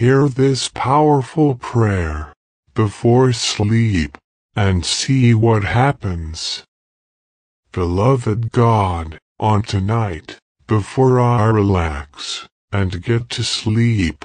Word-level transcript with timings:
hear 0.00 0.28
this 0.28 0.70
powerful 0.70 1.54
prayer 1.54 2.32
before 2.72 3.30
sleep 3.34 4.16
and 4.56 4.82
see 4.82 5.34
what 5.34 5.62
happens. 5.62 6.64
Beloved 7.70 8.50
God, 8.50 9.18
on 9.38 9.60
tonight, 9.60 10.38
before 10.66 11.20
I 11.20 11.44
relax 11.48 12.48
and 12.72 13.02
get 13.02 13.28
to 13.28 13.44
sleep, 13.44 14.24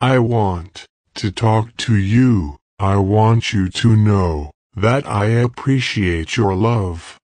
I 0.00 0.18
want 0.20 0.86
to 1.16 1.30
talk 1.30 1.76
to 1.84 1.96
you. 1.96 2.56
I 2.78 2.96
want 2.96 3.52
you 3.52 3.68
to 3.68 3.94
know 3.94 4.52
that 4.74 5.06
I 5.06 5.26
appreciate 5.26 6.38
your 6.38 6.54
love 6.54 7.18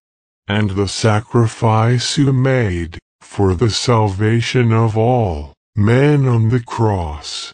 and 0.47 0.69
the 0.69 0.87
sacrifice 0.87 2.15
you 2.15 2.31
made 2.31 2.99
for 3.21 3.55
the 3.55 3.71
salvation 3.71 4.71
of 4.71 4.95
all 4.95 5.55
men 5.75 6.27
on 6.27 6.49
the 6.49 6.59
cross. 6.59 7.53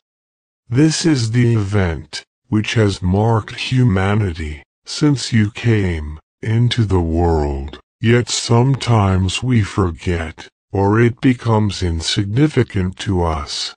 This 0.74 1.06
is 1.06 1.30
the 1.30 1.54
event 1.54 2.24
which 2.48 2.74
has 2.74 3.00
marked 3.00 3.70
humanity 3.70 4.64
since 4.86 5.32
you 5.32 5.52
came 5.52 6.20
into 6.42 6.84
the 6.84 7.00
world. 7.00 7.80
Yet 8.02 8.28
sometimes 8.28 9.44
we 9.44 9.62
forget, 9.62 10.48
or 10.72 11.00
it 11.00 11.22
becomes 11.22 11.84
insignificant 11.84 12.98
to 13.06 13.22
us. 13.22 13.76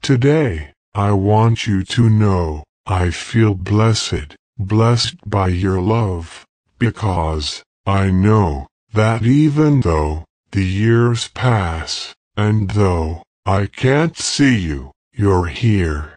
Today, 0.00 0.70
I 0.94 1.10
want 1.10 1.66
you 1.66 1.82
to 1.82 2.08
know, 2.08 2.62
I 2.86 3.10
feel 3.10 3.54
blessed, 3.54 4.36
blessed 4.56 5.16
by 5.26 5.48
your 5.48 5.80
love, 5.80 6.46
because 6.78 7.64
I 7.84 8.12
know 8.12 8.68
that 8.92 9.24
even 9.24 9.80
though 9.80 10.24
the 10.52 10.64
years 10.64 11.26
pass, 11.26 12.14
and 12.36 12.70
though 12.70 13.24
I 13.44 13.66
can't 13.66 14.16
see 14.16 14.56
you, 14.56 14.92
you're 15.12 15.46
here. 15.46 16.11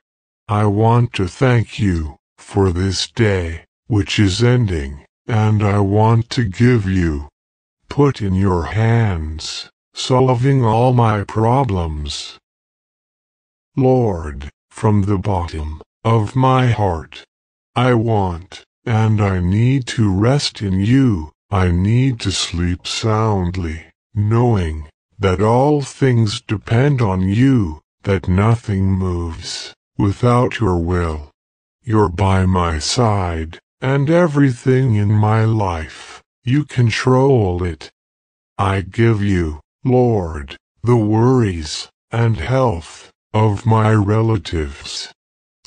I 0.48 0.68
want 0.68 1.12
to 1.14 1.28
thank 1.28 1.80
you 1.80 2.18
for 2.38 2.72
this 2.72 3.08
day, 3.08 3.66
which 3.88 4.20
is 4.20 4.44
ending 4.44 5.06
and 5.28 5.64
I 5.64 5.80
want 5.80 6.30
to 6.32 6.44
give 6.44 6.88
you. 6.88 7.30
Put 7.90 8.22
in 8.22 8.36
your 8.36 8.66
hands, 8.66 9.70
solving 9.94 10.64
all 10.64 10.94
my 10.94 11.24
problems. 11.24 12.38
Lord, 13.76 14.52
from 14.70 15.04
the 15.04 15.18
bottom 15.18 15.82
of 16.04 16.36
my 16.36 16.68
heart, 16.68 17.24
I 17.76 17.96
want, 17.96 18.64
and 18.86 19.22
I 19.22 19.40
need 19.40 19.88
to 19.88 20.12
rest 20.14 20.62
in 20.62 20.80
you. 20.80 21.32
I 21.50 21.72
need 21.72 22.20
to 22.22 22.32
sleep 22.32 22.86
soundly, 22.86 23.86
knowing 24.14 24.90
that 25.18 25.42
all 25.42 25.82
things 25.82 26.42
depend 26.42 27.02
on 27.02 27.22
you, 27.22 27.82
that 28.04 28.28
nothing 28.28 28.92
moves 28.92 29.74
without 29.98 30.60
your 30.60 30.78
will. 30.78 31.32
You're 31.84 32.10
by 32.10 32.46
my 32.46 32.80
side, 32.80 33.60
and 33.82 34.10
everything 34.10 34.96
in 34.96 35.12
my 35.12 35.46
life, 35.46 36.22
you 36.44 36.66
control 36.66 37.64
it. 37.64 37.92
I 38.58 38.82
give 38.82 39.22
you, 39.22 39.60
Lord, 39.84 40.58
the 40.84 40.96
worries 40.96 41.90
and 42.12 42.38
health 42.38 43.12
of 43.34 43.66
my 43.66 43.92
relatives, 43.94 45.12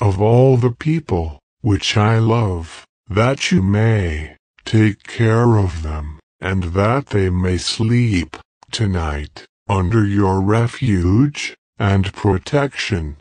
of 0.01 0.21
all 0.21 0.57
the 0.57 0.71
people 0.71 1.39
which 1.61 1.97
I 1.97 2.19
love, 2.19 2.85
that 3.09 3.51
you 3.51 3.61
may 3.61 4.37
take 4.65 5.03
care 5.03 5.57
of 5.57 5.83
them, 5.83 6.19
and 6.39 6.63
that 6.73 7.07
they 7.07 7.29
may 7.29 7.57
sleep 7.57 8.37
tonight 8.71 9.45
under 9.67 10.05
your 10.05 10.41
refuge 10.41 11.55
and 11.77 12.13
protection. 12.13 13.17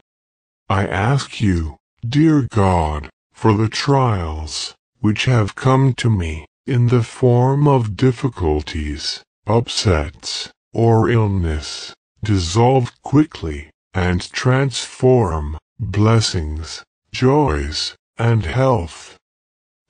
I 0.71 0.87
ask 0.87 1.41
you, 1.41 1.79
dear 2.07 2.43
God, 2.43 3.09
for 3.33 3.55
the 3.55 3.71
trials 3.71 4.75
which 5.01 5.25
have 5.25 5.55
come 5.55 5.95
to 5.95 6.11
me 6.11 6.45
in 6.67 6.89
the 6.89 7.03
form 7.03 7.67
of 7.67 7.97
difficulties, 7.97 9.23
upsets, 9.47 10.51
or 10.75 11.09
illness, 11.09 11.95
dissolve 12.23 12.93
quickly 13.03 13.71
and 13.95 14.31
transform 14.31 15.57
blessings, 15.81 16.85
joys, 17.13 17.97
and 18.19 18.45
health. 18.45 19.17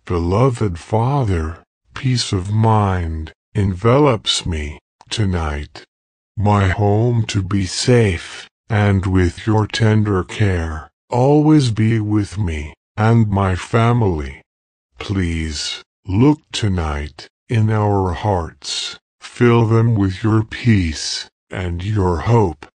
Beloved 0.05 0.78
Father, 0.78 1.65
peace 1.95 2.33
of 2.33 2.53
mind 2.53 3.33
envelops 3.55 4.47
me 4.47 4.78
tonight. 5.10 5.84
My 6.37 6.69
home 6.69 7.25
to 7.27 7.43
be 7.43 7.66
safe, 7.66 8.49
and 8.71 9.06
with 9.06 9.47
your 9.47 9.67
tender 9.67 10.23
care, 10.23 10.91
always 11.09 11.71
be 11.71 11.99
with 12.01 12.37
me 12.37 12.75
and 12.97 13.29
my 13.29 13.55
family. 13.55 14.43
Please, 14.99 15.83
look 16.06 16.41
tonight 16.53 17.28
in 17.49 17.71
our 17.71 18.12
hearts, 18.12 18.99
fill 19.21 19.67
them 19.67 19.95
with 19.95 20.23
your 20.23 20.45
peace 20.45 21.31
and 21.51 21.83
your 21.83 22.19
hope. 22.19 22.67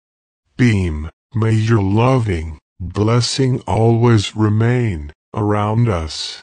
Beam, 0.57 1.09
may 1.35 1.51
your 1.51 1.81
loving 1.81 2.57
blessing 2.79 3.61
always 3.61 4.35
remain 4.35 5.11
around 5.33 5.87
us. 5.89 6.41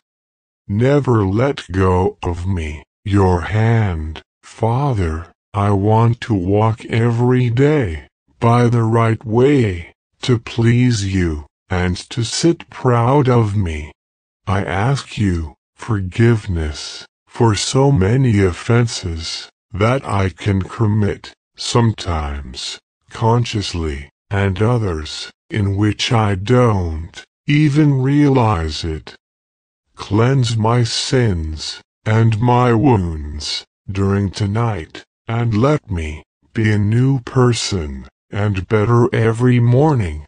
Never 0.68 1.24
let 1.24 1.70
go 1.72 2.18
of 2.22 2.46
me, 2.46 2.84
your 3.04 3.42
hand, 3.42 4.22
Father. 4.42 5.32
I 5.52 5.70
want 5.70 6.20
to 6.22 6.34
walk 6.34 6.84
every 6.84 7.50
day 7.50 8.06
by 8.40 8.68
the 8.68 8.82
right 8.82 9.22
way, 9.24 9.92
to 10.22 10.38
please 10.38 11.14
you, 11.14 11.44
and 11.68 11.96
to 12.08 12.24
sit 12.24 12.68
proud 12.70 13.28
of 13.28 13.54
me. 13.54 13.92
I 14.46 14.64
ask 14.64 15.18
you, 15.18 15.54
forgiveness 15.76 17.06
for 17.26 17.54
so 17.54 17.92
many 17.92 18.40
offenses 18.42 19.50
that 19.72 20.04
I 20.06 20.30
can 20.30 20.62
commit, 20.62 21.34
sometimes 21.54 22.78
consciously, 23.10 24.08
and 24.30 24.62
others 24.62 25.30
in 25.50 25.76
which 25.76 26.10
I 26.10 26.34
don't 26.34 27.22
even 27.46 28.00
realize 28.00 28.84
it. 28.84 29.16
Cleanse 29.96 30.56
my 30.56 30.82
sins 30.82 31.82
and 32.06 32.40
my 32.40 32.72
wounds 32.72 33.64
during 33.90 34.30
tonight, 34.30 35.04
and 35.28 35.54
let 35.54 35.90
me 35.90 36.22
be 36.54 36.72
a 36.72 36.78
new 36.78 37.20
person 37.20 38.06
and 38.30 38.68
better 38.68 39.12
every 39.14 39.60
morning. 39.60 40.24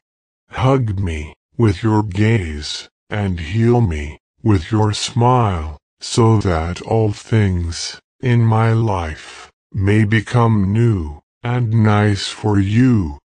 Hug 0.50 0.98
me 0.98 1.34
with 1.56 1.82
your 1.82 2.02
gaze 2.02 2.88
and 3.08 3.38
heal 3.38 3.80
me 3.80 4.18
with 4.42 4.72
your 4.72 4.92
smile, 4.92 5.78
so 6.00 6.38
that 6.38 6.82
all 6.82 7.12
things 7.12 8.00
in 8.20 8.42
my 8.42 8.72
life 8.72 9.50
may 9.72 10.04
become 10.04 10.72
new 10.72 11.20
and 11.42 11.70
nice 11.84 12.28
for 12.28 12.58
you. 12.58 13.18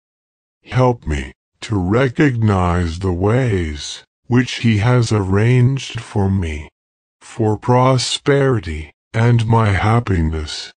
Help 0.63 1.05
me 1.05 1.33
to 1.61 1.77
recognize 1.77 2.99
the 2.99 3.13
ways 3.13 4.03
which 4.27 4.55
He 4.55 4.77
has 4.77 5.11
arranged 5.11 5.99
for 6.01 6.29
me, 6.29 6.69
for 7.21 7.57
prosperity 7.57 8.91
and 9.13 9.45
my 9.45 9.69
happiness. 9.69 10.73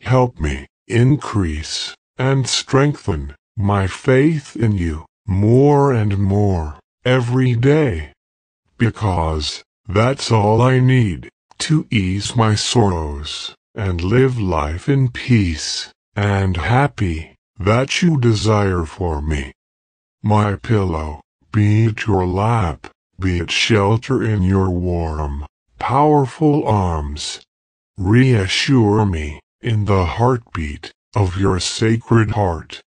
Help 0.00 0.38
me 0.38 0.66
increase 0.86 1.94
and 2.18 2.48
strengthen 2.48 3.34
my 3.58 3.88
faith 3.88 4.54
in 4.54 4.72
you 4.72 5.04
more 5.26 5.92
and 5.92 6.16
more 6.16 6.78
every 7.04 7.56
day, 7.56 8.12
because 8.78 9.64
that's 9.88 10.30
all 10.30 10.62
I 10.62 10.78
need 10.78 11.28
to 11.58 11.84
ease 11.90 12.36
my 12.36 12.54
sorrows 12.54 13.56
and 13.74 14.00
live 14.00 14.38
life 14.38 14.88
in 14.88 15.10
peace 15.10 15.90
and 16.14 16.56
happy 16.56 17.34
that 17.58 18.00
you 18.00 18.20
desire 18.20 18.84
for 18.84 19.20
me. 19.20 19.52
My 20.22 20.54
pillow, 20.54 21.20
be 21.50 21.86
it 21.86 22.06
your 22.06 22.26
lap, 22.26 22.86
be 23.18 23.40
it 23.40 23.50
shelter 23.50 24.22
in 24.22 24.42
your 24.42 24.70
warm, 24.70 25.46
powerful 25.80 26.64
arms. 26.66 27.40
Reassure 27.96 29.04
me 29.04 29.40
in 29.60 29.86
the 29.86 30.04
heartbeat 30.04 30.92
of 31.16 31.36
your 31.36 31.58
sacred 31.58 32.30
heart. 32.30 32.80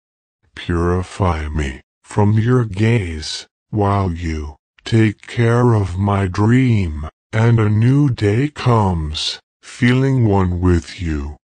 Purify 0.59 1.49
me 1.49 1.81
from 2.03 2.33
your 2.33 2.65
gaze 2.65 3.47
while 3.71 4.11
you 4.11 4.57
take 4.85 5.27
care 5.27 5.73
of 5.73 5.97
my 5.97 6.27
dream, 6.27 7.09
and 7.33 7.61
a 7.61 7.69
new 7.69 8.11
day 8.11 8.49
comes, 8.49 9.39
feeling 9.63 10.27
one 10.27 10.61
with 10.61 11.01
you. 11.01 11.37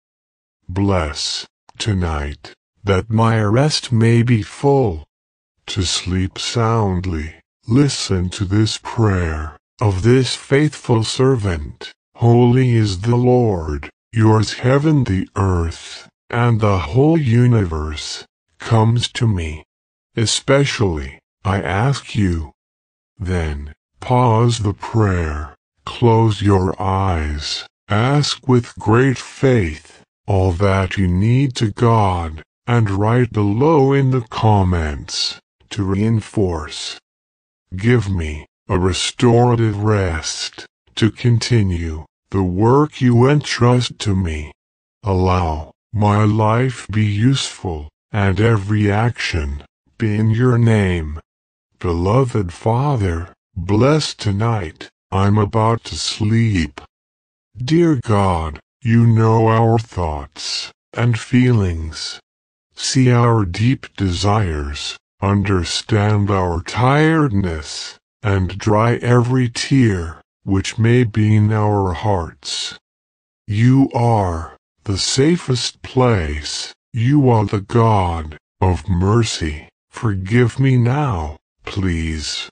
Bless, 0.69 1.47
tonight, 1.79 2.55
that 2.83 3.09
my 3.09 3.41
rest 3.41 3.93
may 3.93 4.25
be 4.25 4.43
full. 4.43 5.05
To 5.69 5.85
sleep 5.85 6.37
soundly, 6.37 7.37
listen 7.69 8.31
to 8.31 8.45
this 8.45 8.81
prayer 8.83 9.57
of 9.81 10.03
this 10.03 10.35
faithful 10.35 11.05
servant. 11.05 11.93
Holy 12.17 12.75
is 12.75 13.03
the 13.03 13.17
Lord, 13.17 13.91
yours 14.13 14.55
heaven 14.55 15.05
the 15.05 15.29
earth, 15.37 16.09
and 16.31 16.61
the 16.61 16.79
whole 16.79 17.17
universe, 17.17 18.25
comes 18.65 19.09
to 19.09 19.29
me. 19.29 19.63
Especially, 20.17 21.19
I 21.45 21.61
ask 21.61 22.17
you, 22.17 22.53
Then, 23.19 23.75
pause 24.01 24.61
the 24.61 24.73
prayer, 24.73 25.55
close 25.85 26.41
your 26.41 26.75
eyes, 26.81 27.67
ask 27.91 28.49
with 28.49 28.79
great 28.79 29.19
faith 29.19 30.03
all 30.27 30.53
that 30.53 30.97
you 30.97 31.07
need 31.07 31.55
to 31.57 31.71
God, 31.71 32.43
and 32.67 32.89
write 32.91 33.33
below 33.33 33.93
in 33.93 34.11
the 34.13 34.23
comments 34.23 35.39
to 35.69 35.85
reinforce. 35.85 36.99
Give 37.77 38.09
me 38.09 38.47
a 38.67 38.79
restorative 38.79 39.77
rest 39.77 40.65
to 40.95 41.11
continue 41.11 42.07
the 42.31 42.43
work 42.43 43.03
you 43.03 43.29
entrust 43.29 43.99
to 43.99 44.17
me. 44.17 44.53
Allow 45.03 45.73
my 45.93 46.25
life 46.25 46.89
be 46.89 47.05
useful 47.05 47.91
and 48.15 48.41
every 48.41 48.89
action 48.89 49.61
be 49.99 50.15
in 50.15 50.31
your 50.31 50.57
name. 50.57 51.19
Beloved 51.81 52.53
Father, 52.53 53.35
bless 53.57 54.15
tonight. 54.15 54.89
I'm 55.11 55.37
about 55.37 55.83
to 55.85 55.97
sleep. 55.97 56.81
Dear 57.57 57.97
God, 57.97 58.61
you 58.81 59.05
know 59.05 59.49
our 59.49 59.81
thoughts 59.81 60.71
and 60.93 61.19
feelings. 61.19 62.21
See 62.77 63.11
our 63.11 63.45
deep 63.45 63.89
desires, 63.97 64.97
understand 65.21 66.31
our 66.31 66.63
tiredness, 66.63 67.99
and 68.23 68.57
dry 68.57 68.95
every 68.97 69.49
tear 69.49 70.21
which 70.45 70.79
may 70.79 71.03
be 71.03 71.35
in 71.35 71.53
our 71.53 71.95
hearts. 71.95 72.79
You 73.49 73.91
are 73.93 74.57
the 74.85 74.99
safest 74.99 75.83
place. 75.83 76.73
You 76.97 77.29
are 77.29 77.45
the 77.45 77.61
God 77.61 78.39
of 78.61 78.89
mercy. 78.89 79.69
Forgive 79.91 80.61
me 80.61 80.77
now, 80.77 81.39
please. 81.67 82.49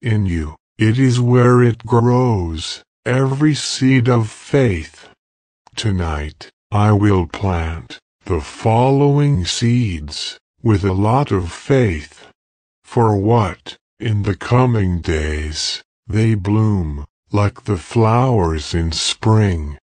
In 0.00 0.24
you, 0.24 0.56
it 0.78 0.98
is 0.98 1.20
where 1.20 1.62
it 1.62 1.84
grows, 1.84 2.82
every 3.04 3.54
seed 3.54 4.08
of 4.08 4.30
faith. 4.30 5.10
Tonight, 5.76 6.48
I 6.70 6.92
will 6.92 7.26
plant 7.26 7.98
the 8.24 8.40
following 8.40 9.44
seeds 9.44 10.38
with 10.62 10.84
a 10.84 10.94
lot 10.94 11.30
of 11.30 11.52
faith. 11.52 12.28
For 12.82 13.14
what, 13.14 13.76
in 14.00 14.22
the 14.22 14.36
coming 14.36 15.02
days, 15.02 15.82
they 16.06 16.34
bloom 16.34 17.04
like 17.30 17.64
the 17.64 17.76
flowers 17.76 18.72
in 18.72 18.92
spring. 18.92 19.76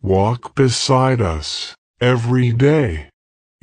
Walk 0.00 0.54
beside 0.54 1.20
us 1.20 1.74
every 2.00 2.50
day. 2.50 3.10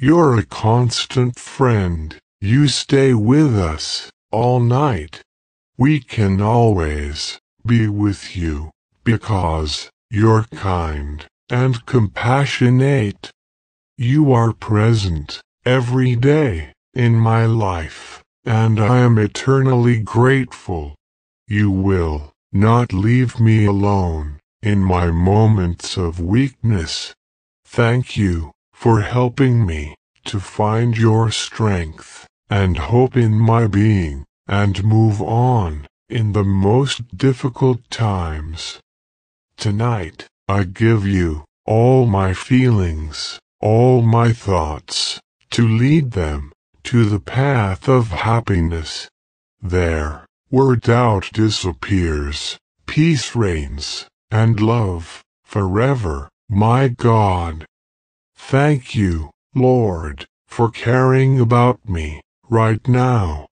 You're 0.03 0.39
a 0.39 0.44
constant 0.44 1.38
friend. 1.38 2.18
You 2.39 2.69
stay 2.69 3.13
with 3.13 3.56
us 3.56 4.09
all 4.31 4.59
night. 4.59 5.21
We 5.77 6.00
can 6.00 6.42
always 6.42 7.38
be 7.63 7.88
with 7.88 8.36
you 8.36 8.71
because 9.03 9.92
you're 10.09 10.48
kind 10.56 11.27
and 11.51 11.86
compassionate. 11.86 13.30
You 13.95 14.33
are 14.33 14.53
present 14.53 15.39
every 15.68 16.15
day 16.15 16.74
in 16.95 17.13
my 17.19 17.45
life, 17.45 18.24
and 18.44 18.80
I 18.80 19.01
am 19.01 19.19
eternally 19.19 20.00
grateful. 20.00 20.95
You 21.47 21.69
will 21.69 22.31
not 22.51 22.92
leave 22.92 23.39
me 23.39 23.65
alone 23.65 24.39
in 24.63 24.83
my 24.83 25.12
moments 25.12 25.95
of 25.95 26.19
weakness. 26.19 27.13
Thank 27.65 28.18
you 28.18 28.51
for 28.81 29.01
helping 29.01 29.63
me 29.63 29.94
to 30.25 30.39
find 30.39 30.98
your 30.98 31.30
strength 31.30 32.25
and 32.50 32.80
hope 32.80 33.16
in 33.16 33.31
my 33.31 33.68
being 33.68 34.25
and 34.48 34.83
move 34.83 35.22
on 35.22 35.86
in 36.10 36.31
the 36.31 36.44
most 36.44 37.16
difficult 37.16 37.80
times. 37.92 38.80
Tonight, 39.56 40.25
I 40.48 40.63
give 40.63 41.06
you 41.06 41.45
all 41.63 42.07
my 42.07 42.33
feelings, 42.33 43.39
all 43.60 44.01
my 44.01 44.33
thoughts, 44.33 45.22
to 45.51 45.68
lead 45.68 46.13
them 46.13 46.51
to 46.86 47.06
the 47.06 47.19
path 47.19 47.88
of 47.88 48.07
happiness. 48.07 49.07
There, 49.62 50.25
where 50.50 50.75
doubt 50.75 51.30
disappears, 51.33 52.57
peace 52.88 53.36
reigns, 53.36 54.07
and 54.31 54.60
love 54.60 55.22
forever, 55.44 56.30
my 56.50 56.88
God. 56.88 57.68
Thank 58.50 58.96
you, 58.96 59.32
Lord, 59.56 60.26
for 60.46 60.70
caring 60.70 61.40
about 61.40 61.88
me 61.88 62.20
right 62.50 62.86
now. 62.86 63.48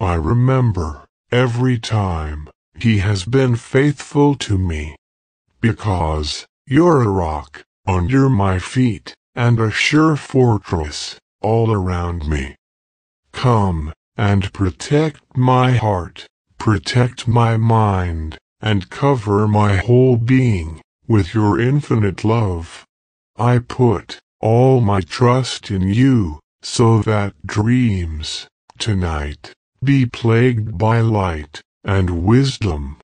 I 0.00 0.14
remember 0.14 1.04
every 1.30 1.78
time 1.78 2.48
He 2.74 2.98
has 2.98 3.24
been 3.24 3.54
faithful 3.54 4.34
to 4.36 4.58
me. 4.58 4.96
Because 5.60 6.46
you're 6.66 7.00
a 7.00 7.08
rock 7.08 7.62
under 7.86 8.28
my 8.28 8.58
feet 8.58 9.14
and 9.36 9.60
a 9.60 9.70
sure 9.70 10.16
fortress 10.16 11.16
all 11.40 11.70
around 11.70 12.26
me. 12.26 12.56
Come 13.30 13.92
and 14.16 14.52
protect 14.52 15.22
my 15.36 15.72
heart, 15.76 16.26
protect 16.58 17.28
my 17.28 17.56
mind, 17.56 18.36
and 18.60 18.90
cover 18.90 19.46
my 19.46 19.76
whole 19.76 20.16
being 20.16 20.82
with 21.06 21.34
your 21.34 21.60
infinite 21.60 22.24
love. 22.24 22.84
I 23.36 23.60
put 23.60 24.18
all 24.40 24.80
my 24.80 25.00
trust 25.00 25.70
in 25.70 25.82
you 25.82 26.40
so 26.62 27.00
that 27.02 27.34
dreams 27.46 28.48
tonight 28.78 29.52
be 29.82 30.06
plagued 30.06 30.76
by 30.78 31.00
light 31.00 31.60
and 31.84 32.24
wisdom. 32.24 32.98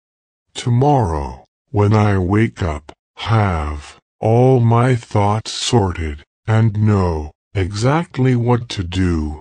Tomorrow, 0.54 1.44
when 1.70 1.92
I 1.92 2.18
wake 2.18 2.62
up, 2.62 2.92
have 3.16 3.98
all 4.20 4.60
my 4.60 4.94
thoughts 4.94 5.52
sorted 5.52 6.22
and 6.46 6.80
know 6.86 7.32
exactly 7.54 8.34
what 8.36 8.68
to 8.70 8.82
do. 8.84 9.40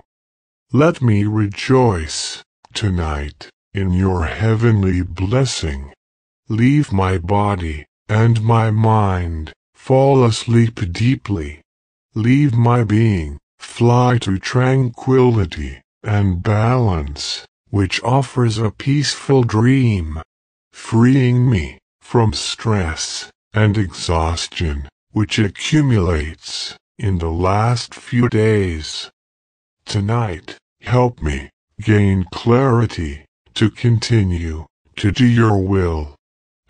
Let 0.72 1.00
me 1.00 1.24
rejoice 1.24 2.42
tonight 2.74 3.48
in 3.72 3.92
your 3.92 4.24
heavenly 4.24 5.02
blessing. 5.02 5.92
Leave 6.48 6.92
my 6.92 7.18
body 7.18 7.86
and 8.08 8.42
my 8.42 8.70
mind 8.70 9.52
fall 9.74 10.24
asleep 10.24 10.92
deeply. 10.92 11.60
Leave 12.16 12.54
my 12.54 12.82
being 12.82 13.36
fly 13.58 14.16
to 14.16 14.38
tranquility 14.38 15.82
and 16.02 16.42
balance, 16.42 17.44
which 17.68 18.02
offers 18.02 18.56
a 18.56 18.70
peaceful 18.70 19.42
dream, 19.42 20.22
freeing 20.72 21.50
me 21.50 21.76
from 22.00 22.32
stress 22.32 23.30
and 23.52 23.76
exhaustion, 23.76 24.88
which 25.12 25.38
accumulates 25.38 26.74
in 26.98 27.18
the 27.18 27.30
last 27.30 27.94
few 27.94 28.30
days. 28.30 29.10
Tonight, 29.84 30.56
help 30.80 31.20
me 31.20 31.50
gain 31.82 32.24
clarity 32.32 33.26
to 33.52 33.68
continue 33.68 34.64
to 34.96 35.12
do 35.12 35.26
your 35.26 35.58
will. 35.58 36.14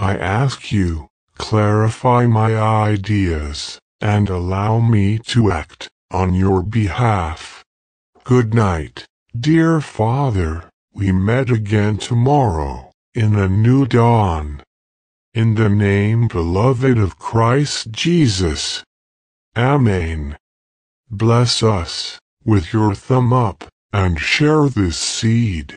I 0.00 0.16
ask 0.16 0.72
you, 0.72 1.06
clarify 1.38 2.26
my 2.26 2.56
ideas 2.56 3.78
and 4.00 4.28
allow 4.28 4.80
me 4.80 5.18
to 5.18 5.50
act 5.50 5.88
on 6.10 6.34
your 6.34 6.62
behalf. 6.62 7.64
Good 8.24 8.54
night, 8.54 9.06
dear 9.38 9.80
Father. 9.80 10.68
We 10.92 11.12
met 11.12 11.50
again 11.50 11.98
tomorrow 11.98 12.90
in 13.14 13.34
a 13.34 13.48
new 13.48 13.86
dawn. 13.86 14.62
In 15.34 15.54
the 15.54 15.68
name 15.68 16.28
beloved 16.28 16.96
of 16.96 17.18
Christ 17.18 17.90
Jesus. 17.90 18.82
Amen. 19.54 20.38
Bless 21.10 21.62
us 21.62 22.18
with 22.44 22.72
your 22.72 22.94
thumb 22.94 23.32
up 23.32 23.64
and 23.92 24.18
share 24.18 24.68
this 24.68 24.96
seed. 24.96 25.74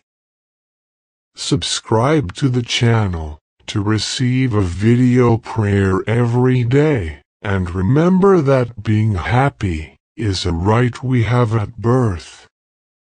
Subscribe 1.36 2.34
to 2.36 2.50
the 2.50 2.64
channel 2.64 3.40
to 3.68 3.84
receive 3.84 4.54
a 4.54 4.62
video 4.62 5.38
prayer 5.38 6.02
every 6.08 6.64
day. 6.64 7.22
And 7.42 7.74
remember 7.74 8.42
that 8.42 8.84
being 8.84 9.16
happy 9.16 9.96
is 10.18 10.46
a 10.46 10.52
right 10.52 11.02
we 11.02 11.24
have 11.24 11.56
at 11.56 11.78
birth. 11.78 12.49